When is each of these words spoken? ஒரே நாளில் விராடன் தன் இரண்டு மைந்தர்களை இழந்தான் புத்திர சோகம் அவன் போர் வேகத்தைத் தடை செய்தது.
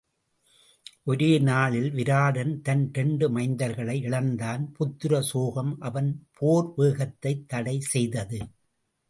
ஒரே 1.03 1.39
நாளில் 1.39 1.93
விராடன் 1.93 2.61
தன் 2.61 2.89
இரண்டு 2.91 3.29
மைந்தர்களை 3.29 4.01
இழந்தான் 4.01 4.73
புத்திர 4.79 5.19
சோகம் 5.19 5.79
அவன் 5.79 6.27
போர் 6.33 6.73
வேகத்தைத் 6.75 7.47
தடை 7.47 7.79
செய்தது. 7.79 8.39